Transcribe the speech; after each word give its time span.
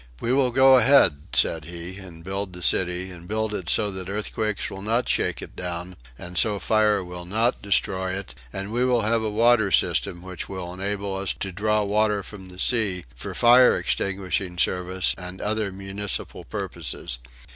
"We 0.19 0.33
will 0.33 0.49
go 0.49 0.79
ahead," 0.79 1.27
said 1.31 1.65
he, 1.65 1.99
"and 1.99 2.23
build 2.23 2.53
the 2.53 2.63
city, 2.63 3.11
and 3.11 3.27
build 3.27 3.53
it 3.53 3.69
so 3.69 3.91
that 3.91 4.09
earthquakes 4.09 4.71
will 4.71 4.81
not 4.81 5.07
shake 5.07 5.43
it 5.43 5.55
down 5.55 5.95
and 6.17 6.39
so 6.39 6.57
fire 6.57 7.03
will 7.03 7.23
not 7.23 7.61
destroy 7.61 8.13
it, 8.15 8.33
and 8.51 8.71
we 8.71 8.83
will 8.83 9.01
have 9.01 9.21
a 9.21 9.29
water 9.29 9.69
system 9.69 10.23
which 10.23 10.49
will 10.49 10.73
enable 10.73 11.15
us 11.15 11.35
to 11.41 11.51
draw 11.51 11.83
water 11.83 12.23
from 12.23 12.49
the 12.49 12.57
sea 12.57 13.05
for 13.15 13.35
fire 13.35 13.77
extinguishing 13.77 14.57
service 14.57 15.13
and 15.19 15.39
other 15.39 15.71
municipal 15.71 16.45
purposes. 16.45 17.19